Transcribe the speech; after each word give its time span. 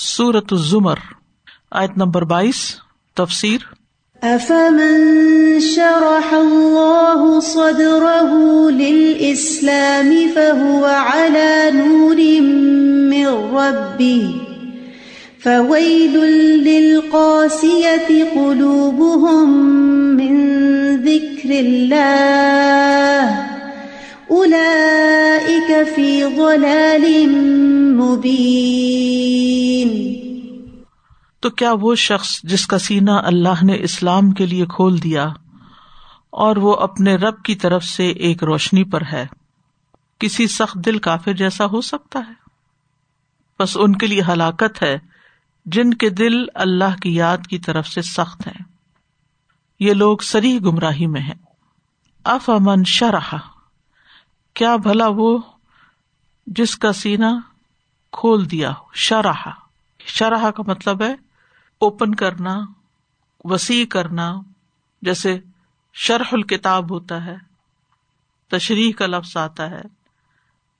سورت 0.00 0.52
الزمر، 0.52 0.98
آیت 1.70 1.90
نمبر 1.96 2.24
بائیس، 2.24 2.76
تفسیر 3.16 3.58
افمن 4.22 5.60
شرح 5.60 6.34
الله 6.34 7.40
صدره 7.40 8.70
للإسلام 8.70 10.28
فهو 10.34 10.84
على 10.84 11.70
نور 11.74 12.16
من 13.10 13.26
ربه، 13.26 14.34
فويل 15.40 16.16
للقاسية 16.64 18.24
قلوبهم 18.34 19.48
من 20.16 20.34
ذكر 20.96 21.50
الله. 21.50 23.47
أولئك 24.30 25.70
في 25.94 26.22
ضلال 26.22 27.26
مبين. 27.94 29.88
تو 31.40 31.50
کیا 31.50 31.72
وہ 31.80 31.94
شخص 31.94 32.42
جس 32.42 32.66
کا 32.66 32.78
سینہ 32.78 33.10
اللہ 33.10 33.64
نے 33.64 33.76
اسلام 33.80 34.30
کے 34.30 34.46
لیے 34.46 34.66
کھول 34.66 35.02
دیا 35.02 35.28
اور 36.30 36.56
وہ 36.56 36.76
اپنے 36.76 37.14
رب 37.14 37.42
کی 37.42 37.54
طرف 37.54 37.84
سے 37.84 38.08
ایک 38.08 38.44
روشنی 38.44 38.84
پر 38.84 39.02
ہے؟ 39.12 39.26
کسی 40.18 40.46
سخت 40.46 40.78
دل 40.86 40.98
کافر 40.98 41.32
جیسا 41.32 41.66
ہو 41.66 41.80
سکتا 41.80 42.18
ہے؟ 42.18 42.32
بس 43.60 43.76
ان 43.80 43.96
کے 43.96 44.06
لیے 44.06 44.22
ہلاکت 44.28 44.82
ہے 44.82 44.98
جن 45.66 45.94
کے 45.94 46.08
دل 46.08 46.34
اللہ 46.54 46.96
کی 47.02 47.14
یاد 47.14 47.46
کی 47.50 47.58
طرف 47.58 47.88
سے 47.88 48.02
سخت 48.02 48.46
ہیں۔ 48.46 48.64
یہ 49.80 49.94
لوگ 49.94 50.18
سری 50.18 50.58
گمراہی 50.62 51.06
میں 51.06 51.20
ہیں۔ 51.20 51.34
اف 52.24 52.50
امن 52.50 52.84
شرح۔ 52.84 53.34
کیا 54.58 54.76
بھلا 54.76 55.04
وہ 55.08 55.38
جس 56.46 56.76
کا 56.76 56.92
سینا 56.92 57.40
کھول 58.12 58.50
دیا 58.50 58.72
شرح. 58.94 59.48
شرح 59.98 60.50
کا 60.50 60.62
مطلب 60.66 61.02
ہے 61.02 61.14
اوپن 61.78 62.14
کرنا، 62.14 62.60
وسیع 63.44 63.86
کرنا، 63.86 64.34
جیسے 65.02 65.40
شرح 65.94 66.24
الکتاب 66.32 66.90
ہوتا 66.90 67.24
ہے، 67.24 67.36
تشریح 68.48 68.92
کا 68.92 69.06
لفظ 69.06 69.36
آتا 69.36 69.70
ہے، 69.70 69.82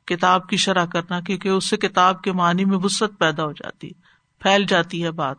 کتاب 0.06 0.48
کی 0.48 0.56
شرح 0.56 0.84
کرنا، 0.84 1.20
کیونکہ 1.20 1.48
اس 1.48 1.64
سے 1.64 1.76
کتاب 1.76 2.22
کے 2.22 2.32
معنی 2.32 2.64
میں 2.64 2.78
وسط 2.82 3.18
پیدا 3.18 3.44
ہو 3.44 3.52
جاتی 3.52 3.90
پھیل 4.38 4.64
جاتی 4.68 5.04
ہے 5.04 5.10
بات۔ 5.10 5.36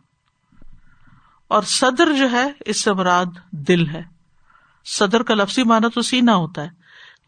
اور 1.48 1.62
صدر 1.62 2.12
جو 2.18 2.30
ہے، 2.30 2.52
اس 2.60 2.84
سے 2.84 2.92
مراد 2.92 3.26
دل 3.50 3.88
ہے۔ 3.88 4.02
صدر 4.84 5.22
کا 5.22 5.34
لفظی 5.34 5.62
مانا 5.62 5.88
تو 5.88 6.02
سینا 6.02 6.34
ہوتا 6.34 6.62
ہے۔ 6.62 6.79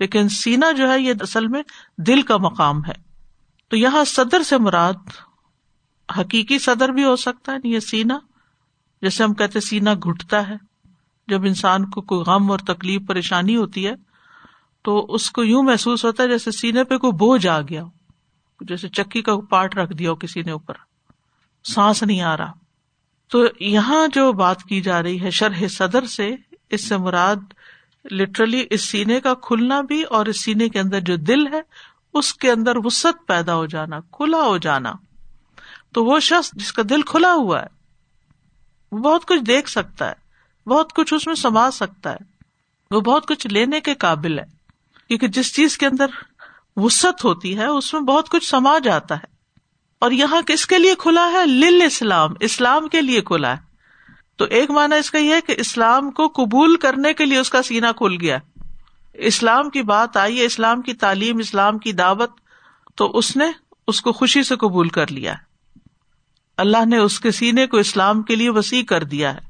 لیکن 0.03 0.28
سینا 0.28 0.72
جو 0.72 0.92
ہے 0.92 1.00
یہ 1.00 1.14
اصل 1.20 1.47
میں 1.47 1.62
دل 1.98 2.22
کا 2.22 2.36
مقام 2.36 2.84
ہے۔ 2.84 2.92
تو 3.69 3.77
یہاں 3.77 4.05
صدر 4.05 4.42
سے 4.42 4.59
مراد 4.59 4.92
حقیقی 6.19 6.59
صدر 6.59 6.89
بھی 6.89 7.05
ہو 7.05 7.17
سکتا 7.17 7.53
ہے، 7.53 7.56
یہ 7.64 7.81
سینا 7.81 8.19
جیسے 9.03 9.25
ہم 9.25 9.34
کہتے 9.34 9.61
سینا 9.61 9.94
گھٹتا 9.94 10.48
ہے۔ 10.48 10.55
جب 11.28 11.42
انسان 11.42 11.91
کو 11.91 12.00
کوئی 12.00 12.20
غم 12.20 12.50
اور 12.50 12.59
تکلیف، 12.59 13.03
پریشانی 13.09 13.56
ہوتی 13.56 13.86
ہے، 13.86 13.92
تو 14.83 15.06
اس 15.09 15.31
کو 15.31 15.44
یوں 15.44 15.62
محسوس 15.62 16.05
ہوتا 16.05 16.22
ہے 16.22 16.28
جیسے 16.28 16.50
سینے 16.50 16.84
پہ 16.84 16.97
کوئی 16.97 17.12
بوجھ 17.12 17.47
آ 17.47 17.61
گیا 17.61 17.84
جیسے 18.61 18.89
چکی 18.89 19.22
کا 19.22 19.33
پارٹ 19.50 19.77
رکھ 19.77 19.92
دیا 19.92 20.11
ہو 20.11 20.14
کسی 20.14 20.42
نے 20.42 20.53
اوپر۔ 20.53 20.75
سانس 21.64 22.03
نہیں 22.03 22.20
آ 22.20 22.37
رہا۔ 22.37 22.53
تو 23.28 23.44
یہاں 23.61 24.06
جو 24.12 24.33
بات 24.33 24.62
کی 24.62 24.81
جا 24.81 25.03
رہی 25.03 25.20
ہے 25.20 25.31
شرح 25.31 25.69
صدر 25.69 26.06
سے، 26.06 26.37
اس 26.70 26.89
سے 26.89 26.97
مراد 26.97 27.37
لٹرلی 28.11 28.67
اس 28.70 28.89
سینے 28.89 29.20
کا 29.20 29.34
کھلنا 29.34 29.81
بھی 29.81 30.03
اور 30.03 30.27
اس 30.27 30.45
سینے 30.45 30.69
کے 30.69 30.81
اندر 30.81 31.00
جو 31.00 31.17
دل 31.17 31.47
ہے، 31.47 31.61
اس 32.14 32.34
کے 32.34 32.50
اندر 32.50 32.72
وسط 32.77 33.27
پیدا 33.27 33.55
ہو 33.55 33.67
جانا، 33.67 34.00
کھلا 34.00 34.39
ہو 34.39 34.59
جانا۔ 34.59 34.92
تو 35.92 36.05
وہ 36.05 36.20
شخص 36.20 36.53
جس 36.53 36.72
کا 36.72 36.83
دل 36.91 37.03
کھلا 37.03 37.34
ہوا 37.34 37.62
ہے، 37.62 37.67
وہ 38.92 38.98
بہت 38.98 39.27
کچھ 39.27 39.41
دیکھ 39.41 39.70
سکتا 39.70 40.11
ہے، 40.11 40.14
بہت 40.69 40.92
کچھ 40.92 41.14
اس 41.14 41.27
میں 41.27 41.34
سما 41.34 41.70
سکتا 41.70 42.12
ہے۔ 42.12 42.19
وہ 42.91 43.00
بہت 43.00 43.28
کچھ 43.28 43.47
لینے 43.47 43.81
کے 43.81 43.94
قابل 43.94 44.38
ہے، 44.38 44.44
کیونکہ 45.09 45.28
جس 45.28 45.55
چیز 45.55 45.78
کے 45.78 45.87
اندر 45.87 46.06
وسط 46.76 47.25
ہوتی 47.25 47.59
ہے، 47.59 47.66
اس 47.66 47.94
میں 47.94 48.00
بہت 48.00 48.28
کچھ 48.28 48.49
سما 48.49 48.78
جاتا 48.78 49.16
ہے۔ 49.16 49.32
اور 49.99 50.10
یہاں 50.10 50.43
کس 50.47 50.66
کے 50.66 50.78
لیے 50.78 50.94
کھلا 50.99 51.31
ہے؟ 51.32 51.47
لل 51.47 51.82
اسلام 51.87 52.31
اسلام 52.41 52.88
کے 52.88 53.00
لیے 53.00 53.21
کھلا 53.21 53.56
ہے۔ 53.56 53.72
تو 54.42 54.48
ایک 54.48 54.70
مانا 54.70 54.97
اس 54.97 55.10
کا 55.10 55.19
یہ 55.19 55.34
ہے 55.34 55.41
کہ 55.41 55.54
اسلام 55.58 56.10
کو 56.10 56.28
قبول 56.28 56.76
کرنے 56.76 57.14
کے 57.14 57.25
لیے 57.25 57.38
اس 57.38 57.50
کا 57.50 57.62
سینا 57.62 57.92
کھل 57.92 58.16
گیا 58.20 58.38
اسلام 59.14 59.70
کی 59.70 59.82
بات 59.82 60.16
آئی 60.16 60.41
ہے، 60.41 60.44
اسلام 60.44 60.82
کی 60.82 60.94
تعلیم، 60.94 61.38
اسلام 61.38 61.78
کی 61.78 61.92
دعوت، 61.92 62.30
تو 62.94 63.19
اس 63.19 63.36
نے 63.36 63.44
اس 63.86 64.00
کو 64.00 64.12
خوشی 64.12 64.42
سے 64.42 64.56
قبول 64.56 64.88
کر 64.88 65.12
لیا 65.12 65.34
اللہ 66.56 66.84
نے 66.86 66.98
اس 66.98 67.20
کے 67.20 67.31
سینے 67.31 67.66
کو 67.66 67.76
اسلام 67.76 68.22
کے 68.22 68.36
لیے 68.36 68.50
وسیع 68.50 68.82
کر 68.82 69.04
دیا 69.04 69.34
ہے 69.34 69.41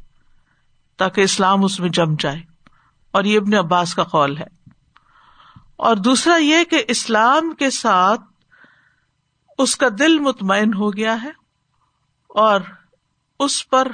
تاکہ 0.97 1.20
اسلام 1.20 1.64
اس 1.64 1.81
میں 1.81 1.88
جم 1.88 2.14
جائے۔ 2.19 2.41
اور 3.10 3.25
یہ 3.25 3.41
ابن 3.41 3.54
عباس 3.54 3.94
کا 3.94 4.04
قول 4.04 4.38
ہے۔ 4.38 4.70
اور 5.76 5.97
دوسرا 5.97 6.36
یہ 6.36 6.64
کہ 6.64 6.84
اسلام 6.88 7.54
کے 7.54 7.70
ساتھ 7.70 8.20
اس 9.58 9.76
کا 9.76 9.86
دل 9.98 10.19
مطمئن 10.19 10.75
ہو 10.75 10.92
گیا 10.92 11.22
ہے 11.22 11.31
اور 12.28 12.60
اس 13.41 13.69
پر 13.69 13.88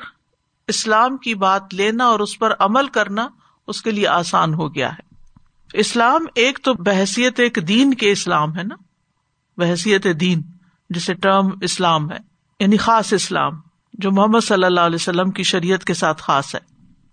اسلام 0.69 1.17
کی 1.17 1.35
بات 1.35 1.75
لینا 1.75 2.05
اور 2.05 2.21
اس 2.21 2.39
پر 2.39 2.53
عمل 2.59 2.87
کرنا 2.87 3.29
اس 3.67 3.83
کے 3.83 3.91
لیے 3.91 4.09
آسان 4.09 4.55
ہو 4.55 4.75
گیا 4.75 4.93
ہے۔ 4.93 5.09
اسلام 5.73 6.27
ایک 6.35 6.59
تو 6.63 6.75
بحثیت 6.75 7.41
ایک 7.41 7.59
دین 7.69 7.95
کے 7.95 8.13
اسلام 8.13 8.57
ہے 8.57 8.63
نا۔ 8.63 8.75
بحثیت 9.57 10.07
دین، 10.21 10.43
جسے 10.91 11.15
ٹرم 11.15 11.49
اسلام 11.63 12.13
ہے 12.13 12.17
یعنی 12.61 12.77
خاص 12.77 13.13
اسلام، 13.13 13.53
جو 13.93 14.13
محمد 14.13 14.41
صلی 14.41 14.65
اللہ 14.65 14.81
علیہ 14.81 14.95
وسلم 14.95 15.31
کی 15.31 15.43
شریعت 15.43 15.85
کے 15.85 15.95
ساتھ 15.95 16.23
خاص 16.23 16.55
ہے۔ 16.55 16.61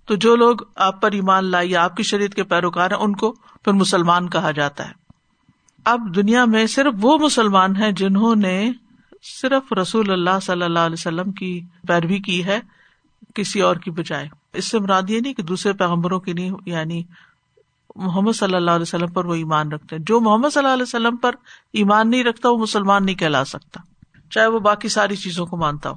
تو 0.06 0.16
جو 0.16 0.36
لوگ 0.36 0.56
آپ 0.76 1.02
پر 1.02 1.12
ایمان 1.12 1.46
لائیے، 1.46 1.78
آپ 1.78 1.96
کی 1.96 2.04
شریعت 2.04 2.34
کے 2.34 2.44
پیروکار 2.44 2.92
ہیں، 2.92 2.98
ان 2.98 3.16
کو 3.16 3.32
پھر 3.32 3.72
مسلمان 3.72 4.30
کہا 4.30 4.52
جاتا 4.52 4.88
ہے۔ 4.88 4.94
اب 5.86 6.16
دنیا 6.16 6.46
میں 6.46 6.68
صرف 6.68 6.94
وہ 7.02 7.18
مسلمان 7.18 7.76
ہیں 7.76 7.92
جنہوں 7.92 8.36
نے 8.36 8.72
صرف 9.42 9.74
رسول 9.74 10.12
اللہ 10.12 10.40
صلی 10.42 10.64
اللہ 10.64 10.80
علیہ 10.80 10.94
وسلم 10.94 11.32
کی 11.32 11.62
پیروی 11.88 12.20
کی 12.20 12.46
ہے۔ 12.46 12.60
کسی 13.34 13.62
اور 13.62 13.76
کی 13.76 13.92
بجائے۔ 13.92 14.28
اس 14.54 14.66
سے 14.66 14.80
مراد 14.80 15.10
یہ 15.10 15.20
نہیں 15.20 15.34
کہ 15.34 15.44
دوسرے 15.44 15.74
پیغمبروں 15.74 16.20
کی 16.20 16.34
نہیں 16.34 16.50
یعنی 16.66 17.04
محمد 17.96 18.32
صلی 18.32 18.56
اللہ 18.56 18.72
علیہ 18.72 18.82
وسلم 18.82 19.12
پر 19.12 19.26
وہ 19.26 19.34
ایمان 19.34 19.72
رکھتے 19.72 19.96
ہیں۔ 19.96 20.04
جو 20.08 20.20
محمد 20.20 20.50
صلی 20.54 20.64
اللہ 20.64 20.74
علیہ 20.74 20.84
وسلم 20.84 21.16
پر 21.16 21.32
ایمان 21.74 22.10
نہیں 22.10 22.24
رکھتا، 22.24 22.50
وہ 22.50 22.58
مسلمان 22.58 23.06
نہیں 23.06 23.16
کہلا 23.16 23.46
سکتا، 23.46 23.80
چاہے 24.32 24.48
وہ 24.48 24.60
باقی 24.60 24.88
ساری 24.88 25.16
چیزوں 25.16 25.46
کو 25.46 25.58
مانتا 25.58 25.90
ہو۔ 25.90 25.96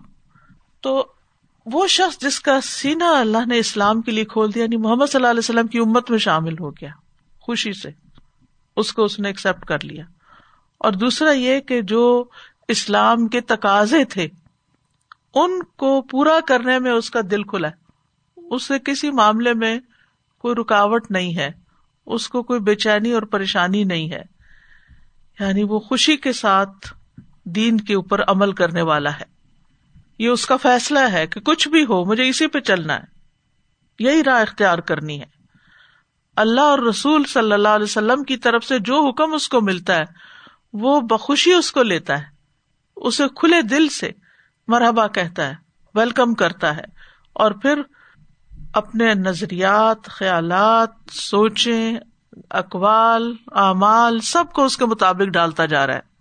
تو 0.80 1.12
وہ 1.66 1.86
شخص 1.86 2.18
جس 2.18 2.40
کا 2.40 2.60
سینا 2.60 3.20
اللہ 3.20 3.46
نے 3.46 3.58
اسلام 3.58 4.02
کے 4.02 4.12
لیے 4.12 4.24
کھول 4.24 4.54
دیا 4.54 4.62
یعنی 4.62 4.76
محمد 4.76 5.06
صلی 5.06 5.18
اللہ 5.18 5.30
علیہ 5.30 5.38
وسلم 5.38 5.66
کی 5.66 5.78
امت 5.78 6.10
میں 6.10 6.18
شامل 6.18 6.54
ہو 6.60 6.70
گیا، 6.70 6.90
خوشی 7.40 7.72
سے 7.72 7.90
اس 8.76 8.92
کو 8.92 9.04
اس 9.04 9.18
نے 9.18 9.28
ایکسپٹ 9.28 9.64
کر 9.64 9.84
لیا۔ 9.84 10.04
اور 10.78 10.92
دوسرا 10.92 11.30
یہ 11.30 11.60
کہ 11.60 11.82
جو 11.82 12.24
اسلام 12.68 13.28
کے 13.28 13.40
تقاضے 13.40 14.04
تھے 14.04 14.28
ان 15.44 15.62
کو 15.62 16.02
پورا 16.02 16.40
کرنے 16.48 16.78
میں 16.78 16.92
اس 16.92 17.10
کا 17.10 17.20
دل 17.30 17.42
کھلا 17.42 17.68
اس 18.36 18.62
سے 18.62 18.78
کسی 18.78 19.10
معاملے 19.10 19.54
میں 19.54 19.78
کوئی 20.38 20.54
رکاوٹ 20.54 21.10
نہیں 21.10 21.36
ہے۔ 21.36 21.50
اس 22.06 22.28
کو 22.28 22.42
کوئی 22.42 22.60
بے 22.60 22.74
چینی 22.74 23.12
اور 23.12 23.22
پریشانی 23.22 23.84
نہیں 23.84 24.10
ہے۔ 24.10 24.22
یعنی 25.40 25.62
وہ 25.62 25.78
خوشی 25.78 26.16
کے 26.16 26.32
ساتھ 26.32 26.94
دین 27.44 27.76
کے 27.76 27.94
اوپر 27.94 28.22
عمل 28.22 28.52
کرنے 28.52 28.82
والا 28.82 29.10
ہے۔ 29.12 29.24
یہ 30.18 30.28
اس 30.28 30.46
کا 30.46 30.56
فیصلہ 30.56 30.98
ہے 31.12 31.26
کہ 31.26 31.40
کچھ 31.40 31.68
بھی 31.68 31.82
ہو، 31.82 32.04
مجھے 32.04 32.28
اسی 32.28 32.46
پہ 32.46 32.60
چلنا 32.60 32.94
ہے۔ 32.94 33.04
یہی 33.98 34.24
راہ 34.24 34.42
اختیار 34.42 34.78
کرنی 34.78 35.20
ہے۔ 35.20 35.26
اللہ 36.36 36.60
اور 36.60 36.78
رسول 36.78 37.24
صلی 37.24 37.52
اللہ 37.52 37.68
علیہ 37.68 37.84
وسلم 37.84 38.24
کی 38.24 38.36
طرف 38.36 38.64
سے 38.64 38.78
جو 38.78 39.08
حکم 39.08 39.34
اس 39.34 39.48
کو 39.48 39.60
ملتا 39.60 39.96
ہے، 39.96 40.04
وہ 40.72 41.00
بخوشی 41.00 41.52
اس 41.52 41.72
کو 41.72 41.82
لیتا 41.82 42.18
ہے۔ 42.18 42.24
اسے 42.96 43.24
کھلے 43.36 43.62
دل 43.62 43.88
سے 43.88 44.10
مرحبا 44.68 45.06
کہتا 45.06 45.48
ہے، 45.48 45.54
ویلکم 45.94 46.34
کرتا 46.34 46.76
ہے۔ 46.76 46.84
اور 47.32 47.50
پھر 47.50 47.82
اپنے 48.72 49.14
نظریات، 49.14 50.04
خیالات، 50.04 50.88
سوچیں، 51.10 51.98
اقوال، 52.50 53.34
اعمال، 53.52 54.20
سب 54.20 54.44
کو 54.54 54.64
اس 54.64 54.76
کے 54.76 54.86
مطابق 54.86 55.22
ڈالتا 55.22 55.66
جا 55.66 55.86
رہا 55.86 55.94
ہے۔ 55.94 56.18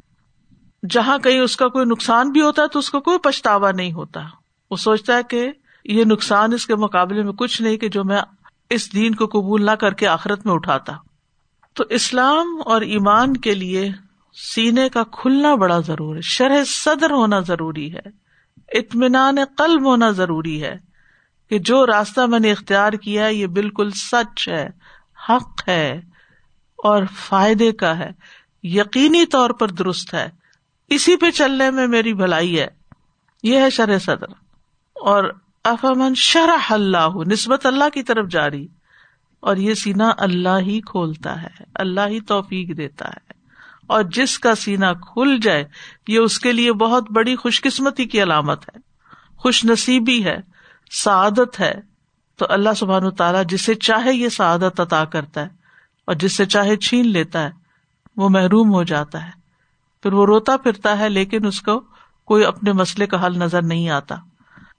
جہاں 0.89 1.17
کہیں 1.17 1.39
اس 1.39 1.57
کا 1.57 1.67
کوئی 1.67 1.85
نقصان 1.85 2.29
بھی 2.29 2.41
ہوتا 2.41 2.61
ہے 2.61 2.67
تو 2.67 2.79
اس 2.79 2.89
کو 2.89 2.99
کوئی 2.99 3.17
پچھتاوا 3.17 3.71
نہیں 3.71 3.91
ہوتا۔ 3.91 4.21
وہ 4.71 4.75
سوچتا 4.75 5.17
ہے 5.17 5.23
کہ 5.23 5.51
یہ 5.85 6.03
نقصان 6.05 6.53
اس 6.53 6.67
کے 6.67 6.75
مقابلے 6.75 7.23
میں 7.23 7.33
کچھ 7.33 7.61
نہیں 7.61 7.77
کہ 7.77 7.89
جو 7.89 8.03
میں 8.03 8.21
اس 8.69 8.93
دین 8.93 9.15
کو 9.15 9.25
قبول 9.25 9.65
نہ 9.65 9.71
کر 9.71 9.93
کے 9.93 10.07
آخرت 10.07 10.45
میں 10.45 10.53
اٹھاتا۔ 10.53 10.93
تو 11.73 11.83
اسلام 11.89 12.45
اور 12.65 12.81
ایمان 12.81 13.37
کے 13.37 13.53
لیے 13.53 13.91
سینے 14.55 14.89
کا 14.89 15.03
کھلنا 15.03 15.55
بڑا 15.55 15.79
ضروری 15.79 16.17
ہے، 16.17 16.21
شرح 16.21 16.63
صدر 16.67 17.11
ہونا 17.11 17.39
ضروری 17.39 17.93
ہے۔ 17.93 18.26
اطمینان 18.73 19.37
قلب 19.57 19.85
ہونا 19.85 20.11
ضروری 20.11 20.63
ہے 20.63 20.75
کہ 21.49 21.59
جو 21.59 21.85
راستہ 21.85 22.21
میں 22.21 22.39
نے 22.39 22.51
اختیار 22.51 22.93
کیا 22.93 23.27
یہ 23.27 23.47
بالکل 23.47 23.91
سچ 23.91 24.49
ہے، 24.49 24.69
حق 25.29 25.67
ہے 25.67 26.01
اور 26.75 27.03
فائدے 27.15 27.71
کا 27.71 27.97
ہے، 27.97 28.11
یقینی 28.63 29.25
طور 29.25 29.49
پر 29.49 29.67
درست 29.67 30.13
ہے۔ 30.13 30.29
اسی 30.89 31.15
پہ 31.15 31.31
چلنے 31.31 31.71
میں 31.71 31.87
میری 31.87 32.13
بھلائی 32.13 32.59
ہے۔ 32.59 32.67
یہ 33.43 33.59
ہے 33.59 33.69
شرح 33.69 33.99
صدر۔ 33.99 34.27
اور 34.93 35.23
افامن 35.63 36.13
شرح 36.15 36.73
اللہ، 36.73 37.07
نسبت 37.31 37.65
اللہ 37.65 37.89
کی 37.93 38.03
طرف 38.03 38.27
جاری۔ 38.29 38.67
اور 39.39 39.57
یہ 39.57 39.73
سینا 39.73 40.11
اللہ 40.17 40.59
ہی 40.59 40.81
کھولتا 40.81 41.41
ہے، 41.41 41.63
اللہ 41.75 42.01
ہی 42.07 42.21
توفیق 42.21 42.77
دیتا 42.77 43.07
ہے۔ 43.07 43.26
اور 43.87 44.03
جس 44.03 44.39
کا 44.39 44.55
سینا 44.55 44.93
کھل 44.93 45.37
جائے، 45.41 45.63
یہ 46.07 46.19
اس 46.19 46.39
کے 46.39 46.51
لیے 46.51 46.73
بہت 46.73 47.11
بڑی 47.11 47.35
خوش 47.35 47.61
قسمتی 47.61 48.05
کی 48.05 48.23
علامت 48.23 48.69
ہے۔ 48.69 48.79
خوش 49.37 49.65
نصیبی 49.65 50.25
ہے، 50.25 50.37
سعادت 50.91 51.59
ہے۔ 51.59 51.73
تو 52.35 52.45
اللہ 52.49 52.69
سبحان 52.77 53.11
تعالیٰ 53.11 53.43
جسے 53.45 53.75
چاہے 53.75 54.13
یہ 54.13 54.29
سعادت 54.29 54.79
عطا 54.79 55.05
کرتا 55.05 55.41
ہے، 55.41 55.47
اور 56.07 56.15
جس 56.15 56.33
سے 56.33 56.45
چاہے 56.45 56.77
چھین 56.77 57.07
لیتا 57.07 57.43
ہے، 57.43 57.49
وہ 58.17 58.29
محروم 58.29 58.73
ہو 58.73 58.83
جاتا 58.83 59.25
ہے۔ 59.25 59.31
پھر 60.03 60.13
وہ 60.13 60.25
روتا 60.25 60.57
پھرتا 60.57 60.99
ہے، 60.99 61.09
لیکن 61.09 61.45
اس 61.45 61.61
کو 61.61 61.83
کوئی 62.25 62.45
اپنے 62.45 62.71
مسئلے 62.71 63.07
کا 63.07 63.25
حل 63.25 63.39
نظر 63.39 63.61
نہیں 63.61 63.89
آتا۔ 63.89 64.15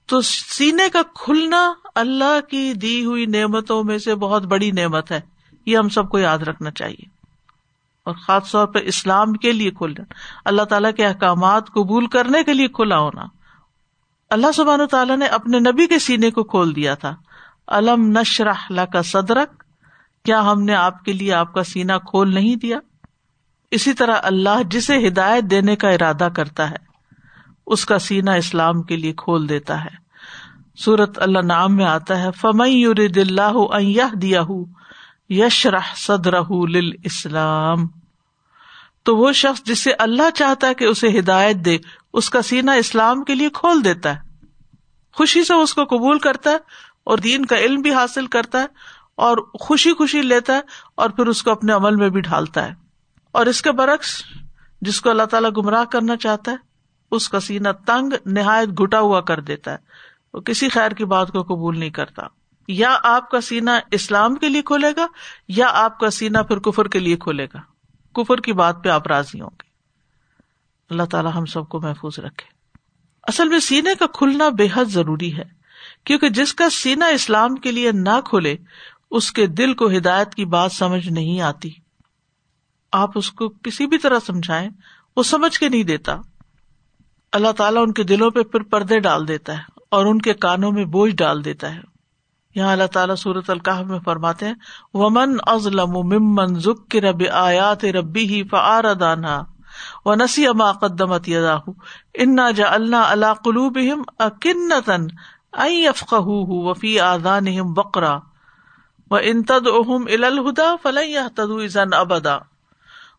تو 0.05 0.21
سینے 0.21 0.89
کا 0.89 1.01
کھلنا 1.15 1.73
اللہ 1.95 2.39
کی 2.49 2.73
دی 2.73 3.05
ہوئی 3.05 3.25
نعمتوں 3.25 3.83
میں 3.83 3.97
سے 3.97 4.15
بہت 4.15 4.43
بڑی 4.43 4.71
نعمت 4.71 5.11
ہے۔ 5.11 5.21
یہ 5.65 5.77
ہم 5.77 5.89
سب 5.89 6.09
کو 6.09 6.19
یاد 6.19 6.37
رکھنا 6.37 6.71
چاہیے۔ 6.71 7.18
اور 8.05 8.13
خاص 8.13 8.51
طور 8.51 8.67
پہ 8.67 8.79
اسلام 8.83 9.33
کے 9.33 9.51
لیے 9.51 9.71
کھلنا۔ 9.71 10.03
اللہ 10.45 10.61
تعالیٰ 10.61 10.91
کے 10.97 11.05
احکامات 11.05 11.67
قبول 11.67 12.07
کرنے 12.07 12.43
کے 12.43 12.53
لیے 12.53 12.67
کھلا 12.67 12.99
ہونا۔ 12.99 13.23
اللہ 14.29 14.51
سبحان 14.55 14.87
تعالیٰ 14.91 15.17
نے 15.17 15.25
اپنے 15.25 15.59
نبی 15.59 15.87
کے 15.87 15.99
سینے 15.99 16.31
کو 16.31 16.43
کھول 16.43 16.75
دیا 16.75 16.95
تھا۔ 16.95 17.15
الم 17.67 18.17
نشرح 18.19 18.85
کا 18.93 19.01
صدرک؟ 19.01 19.63
کیا 20.25 20.51
ہم 20.51 20.61
نے 20.63 20.75
آپ 20.75 21.03
کے 21.03 21.13
لیے 21.13 21.33
آپ 21.33 21.53
کا 21.53 21.63
سینا 21.63 21.97
کھول 21.97 22.33
نہیں 22.33 22.55
دیا؟ 22.55 22.79
اسی 23.71 23.93
طرح 23.93 24.15
اللہ 24.23 24.63
جسے 24.71 25.07
ہدایت 25.07 25.43
دینے 25.43 25.75
کا 25.75 25.89
ارادہ 25.89 26.29
کرتا 26.35 26.69
ہے، 26.69 26.75
اس 27.67 27.85
کا 27.85 27.99
سینا 27.99 28.33
اسلام 28.33 28.81
کے 28.81 28.97
لیے 28.97 29.13
کھول 29.17 29.49
دیتا 29.49 29.83
ہے۔ 29.83 30.09
سورت 30.77 31.19
اللہ 31.21 31.39
نام 31.39 31.75
میں 31.75 31.85
آتا 31.85 32.19
ہے 32.19 32.31
فمئی 32.31 32.85
اللہ 32.85 34.15
دیا 34.15 34.41
یش 35.29 35.65
رح 35.65 35.95
صدر 35.95 36.33
اسلام 37.03 37.87
تو 39.03 39.17
وہ 39.17 39.31
شخص 39.31 39.63
جسے 39.63 39.91
اللہ 39.93 40.29
چاہتا 40.35 40.67
ہے 40.67 40.73
کہ 40.73 40.85
اسے 40.85 41.19
ہدایت 41.19 41.55
دے، 41.55 41.77
اس 42.13 42.29
کا 42.29 42.41
سینا 42.41 42.73
اسلام 42.73 43.23
کے 43.23 43.35
لیے 43.35 43.49
کھول 43.49 43.83
دیتا 43.83 44.15
ہے۔ 44.15 44.29
خوشی 45.13 45.43
سے 45.43 45.53
اس 45.53 45.73
کو 45.73 45.83
قبول 45.83 46.19
کرتا 46.19 46.49
ہے 46.49 46.57
اور 47.03 47.17
دین 47.17 47.45
کا 47.45 47.57
علم 47.57 47.81
بھی 47.81 47.93
حاصل 47.93 48.27
کرتا 48.27 48.61
ہے 48.61 48.65
اور 49.15 49.37
خوشی 49.59 49.93
خوشی 49.93 50.21
لیتا 50.21 50.53
ہے 50.53 50.61
اور 50.95 51.09
پھر 51.09 51.25
اس 51.25 51.43
کو 51.43 51.51
اپنے 51.51 51.73
عمل 51.73 51.95
میں 51.95 52.09
بھی 52.09 52.21
ڈھالتا 52.21 52.65
ہے۔ 52.65 52.73
اور 53.31 53.45
اس 53.45 53.61
کے 53.61 53.71
برعکس، 53.71 54.23
جس 54.81 55.01
کو 55.01 55.09
اللہ 55.09 55.23
تعالیٰ 55.23 55.49
گمراہ 55.57 55.85
کرنا 55.85 56.17
چاہتا 56.17 56.51
ہے، 56.51 56.57
اس 57.11 57.29
کا 57.29 57.39
سینا 57.39 57.71
تنگ، 57.71 58.13
نہایت 58.25 58.81
گٹا 58.81 58.99
ہوا 58.99 59.21
کر 59.21 59.39
دیتا 59.39 59.71
ہے۔ 59.71 59.77
وہ 60.33 60.39
کسی 60.39 60.69
خیر 60.69 60.91
کی 60.91 61.05
بات 61.05 61.31
کو 61.31 61.43
قبول 61.43 61.79
نہیں 61.79 61.89
کرتا۔ 61.89 62.38
یا 62.69 62.97
آپ 63.03 63.31
کا 63.31 63.41
سینا 63.41 63.79
اسلام 63.91 64.35
کے 64.35 64.49
لیے 64.49 64.61
کھولے 64.61 64.87
گا 64.97 65.07
یا 65.47 65.67
آپ 65.73 65.99
کا 65.99 66.09
سینا 66.09 66.41
پھر 66.41 66.59
کفر 66.59 66.87
کے 66.87 66.99
لیے 66.99 67.15
کھولے 67.15 67.45
گا؟ 67.45 67.59
کفر 68.13 68.37
کی 68.37 68.53
بات 68.53 68.83
پہ 68.83 68.89
آپ 68.89 69.07
راضی 69.07 69.41
ہوں 69.41 69.49
گے۔ 69.49 69.69
اللہ 70.89 71.03
تعالیٰ 71.03 71.31
ہم 71.35 71.45
سب 71.45 71.69
کو 71.69 71.81
محفوظ 71.81 72.19
رکھے۔ 72.19 72.47
اصل 73.23 73.49
میں 73.49 73.59
سینے 73.59 73.89
کا 73.99 74.05
کھلنا 74.07 74.49
بے 74.49 74.67
حد 74.73 74.85
ضروری 74.85 75.37
ہے، 75.37 75.43
کیونکہ 76.03 76.29
جس 76.29 76.53
کا 76.53 76.69
سینا 76.69 77.05
اسلام 77.05 77.55
کے 77.55 77.71
لیے 77.71 77.91
نہ 77.91 78.21
کھولے 78.25 78.55
اس 79.11 79.31
کے 79.31 79.47
دل 79.47 79.73
کو 79.73 79.89
ہدایت 79.89 80.35
کی 80.35 80.45
بات 80.45 80.71
سمجھ 80.71 81.07
نہیں 81.07 81.41
آتی۔ 81.41 81.69
آپ 82.91 83.09
اس 83.15 83.31
کو 83.31 83.49
کسی 83.49 83.87
بھی 83.87 83.97
طرح 83.97 84.19
سمجھائیں، 84.25 84.69
وہ 85.17 85.23
سمجھ 85.23 85.59
کے 85.59 85.69
نہیں 85.69 85.83
دیتا۔ 85.83 86.15
اللہ 87.31 87.51
تعالیٰ 87.51 87.81
ان 87.81 87.93
کے 87.93 88.03
دلوں 88.03 88.31
پہ 88.31 88.43
پھر 88.43 88.63
پردے 88.63 88.99
ڈال 88.99 89.27
دیتا 89.27 89.57
ہے 89.57 89.63
اور 89.89 90.05
ان 90.05 90.21
کے 90.21 90.33
کانوں 90.33 90.71
میں 90.71 90.85
بوجھ 90.85 91.15
ڈال 91.15 91.45
دیتا 91.45 91.75
ہے۔ 91.75 91.88
یہاں 92.59 92.71
اللہ 92.71 92.87
تعالیٰ 92.93 93.15
سورت 93.15 93.49
القاح 93.49 93.81
میں 93.83 93.99
فرماتے 94.05 94.47
ہیں، 94.47 94.53
ومن 94.93 95.37
ازلم 95.47 95.97
ممن 96.09 96.59
ذکر 96.59 97.03
رب 97.03 97.23
آیات 97.33 97.85
ربی 97.93 98.27
ہی 98.27 98.43
فعار 98.43 98.93
دانا 98.99 99.41
و 100.05 100.15
نسی 100.15 100.47
اما 100.47 100.71
قدمت 100.81 101.27
یداہ 101.29 101.69
انا 102.13 102.49
جا 102.51 102.67
اللہ 102.69 103.03
اللہ 103.07 103.33
قلوبہم 103.43 104.01
اکنتن 104.19 105.05
این 105.53 105.73
یفقہو 105.73 106.67
وفی 106.69 106.99
آذانہم 106.99 107.77
وقرا 107.77 108.17
و 109.11 109.15
ان 109.21 109.43
تدعوہم 109.43 110.05
الی 110.07 110.25
الہدا 110.25 110.75
فلن 110.83 111.09
یہتدو 111.09 111.57
اذن 111.57 111.93
ابدا 111.93 112.37